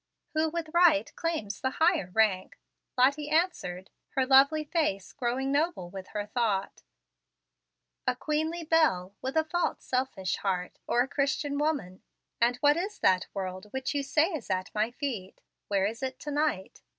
"Who 0.33 0.49
with 0.49 0.67
right 0.73 1.15
claims 1.15 1.61
the 1.61 1.69
higher 1.77 2.09
rank," 2.11 2.57
Lottie 2.97 3.29
answered, 3.29 3.91
her 4.15 4.25
lovely 4.25 4.63
face 4.63 5.13
growing 5.13 5.51
noble 5.51 5.91
with 5.91 6.07
her 6.07 6.25
thought, 6.25 6.81
"a 8.07 8.15
queenly 8.15 8.63
belle 8.63 9.13
with 9.21 9.37
a 9.37 9.43
false, 9.43 9.83
selfish 9.83 10.37
heart, 10.37 10.79
or 10.87 11.03
a 11.03 11.07
Christian 11.07 11.59
woman? 11.59 12.01
And 12.41 12.55
what 12.61 12.77
is 12.77 12.97
that 13.01 13.27
world 13.35 13.67
which 13.69 13.93
you 13.93 14.01
say 14.01 14.29
is 14.31 14.49
at 14.49 14.73
my 14.73 14.89
feet? 14.89 15.39
Where 15.67 15.85
is 15.85 16.01
it 16.01 16.17
to 16.21 16.31
night? 16.31 16.81